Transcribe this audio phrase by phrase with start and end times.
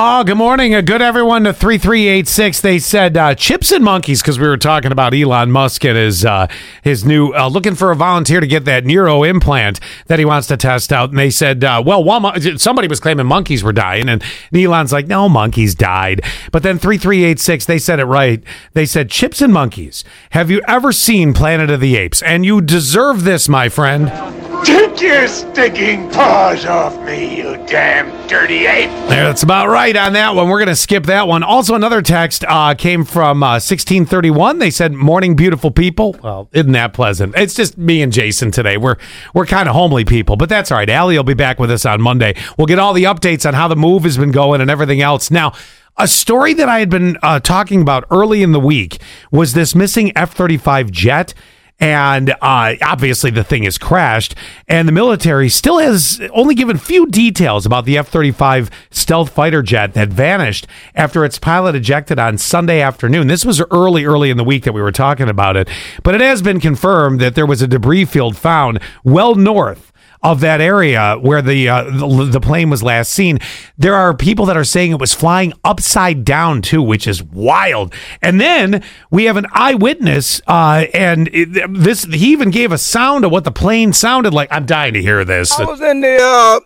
[0.00, 0.76] Oh, good morning.
[0.76, 2.60] A good everyone to 3386.
[2.60, 6.24] They said uh, chips and monkeys because we were talking about Elon Musk and his
[6.24, 6.46] uh,
[6.84, 10.46] his new uh, looking for a volunteer to get that neuro implant that he wants
[10.46, 11.10] to test out.
[11.10, 14.22] And they said, uh, well, one, somebody was claiming monkeys were dying, and
[14.54, 16.20] Elon's like, no, monkeys died.
[16.52, 18.40] But then 3386, they said it right.
[18.74, 20.04] They said chips and monkeys.
[20.30, 22.22] Have you ever seen Planet of the Apes?
[22.22, 24.37] And you deserve this, my friend.
[24.68, 28.90] Take your stinking paws off me, you damn dirty ape!
[29.08, 30.46] There, That's about right on that one.
[30.46, 31.42] We're going to skip that one.
[31.42, 34.58] Also, another text uh, came from uh, 1631.
[34.58, 37.34] They said, "Morning, beautiful people." Well, isn't that pleasant?
[37.34, 38.76] It's just me and Jason today.
[38.76, 38.96] We're
[39.32, 40.90] we're kind of homely people, but that's all right.
[40.90, 42.34] Allie will be back with us on Monday.
[42.58, 45.30] We'll get all the updates on how the move has been going and everything else.
[45.30, 45.54] Now.
[46.00, 49.00] A story that I had been uh, talking about early in the week
[49.32, 51.34] was this missing F 35 jet
[51.80, 54.34] and uh, obviously the thing has crashed.
[54.66, 59.94] And the military still has only given few details about the f-35 stealth fighter jet
[59.94, 63.28] that vanished after its pilot ejected on sunday afternoon.
[63.28, 65.68] This was early early in the week that we were talking about it.
[66.02, 70.40] But it has been confirmed that there was a debris field found well north of
[70.40, 73.38] that area where the, uh, the, the plane was last seen.
[73.76, 77.94] There are people that are saying it was flying upside down too, which is wild.
[78.22, 83.24] And then we have an eyewitness, uh, and it, this he even gave a sound
[83.24, 84.48] of what the plane sounded like.
[84.50, 85.58] I'm dying to hear this.
[85.58, 86.60] I was in the uh,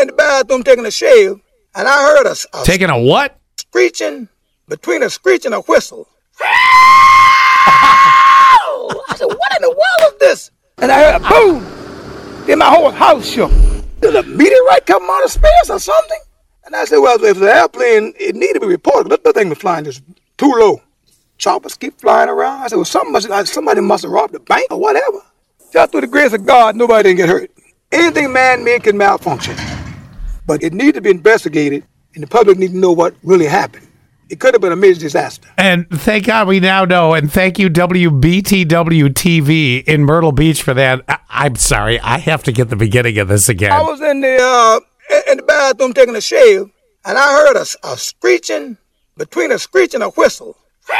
[0.00, 1.40] in the bathroom taking a shave,
[1.74, 3.38] and I heard a, a taking a what?
[3.56, 4.28] Screeching
[4.68, 6.08] between a screech and a whistle.
[6.40, 8.04] I
[9.16, 11.77] said, "What in the world is this?" And I heard a boom.
[12.48, 13.52] Then my whole house shook.
[14.00, 16.20] Did a meteorite come out of space or something?
[16.64, 19.10] And I said, well, if the airplane, it needed to be reported.
[19.10, 20.02] That, that thing was flying just
[20.38, 20.80] too low.
[21.36, 22.62] Choppers keep flying around.
[22.62, 25.18] I said, well, something must, somebody must have robbed the bank or whatever.
[25.74, 27.50] Just through the grace of God, nobody didn't get hurt.
[27.92, 29.54] Anything man-made can malfunction.
[30.46, 33.86] But it needs to be investigated, and the public need to know what really happened.
[34.28, 35.48] It could have been a major disaster.
[35.56, 37.14] And thank God we now know.
[37.14, 41.02] And thank you, WBTW TV in Myrtle Beach, for that.
[41.08, 41.98] I- am sorry.
[42.00, 43.72] I have to get the beginning of this again.
[43.72, 44.80] I was in the uh,
[45.30, 46.70] in the bathroom taking a shave,
[47.06, 48.76] and I heard a, a screeching
[49.16, 50.58] between a screech and a whistle.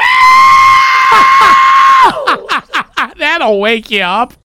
[3.18, 4.32] That'll wake you up.